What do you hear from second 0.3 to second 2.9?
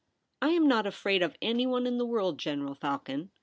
I am not afraid of anyone in the world, General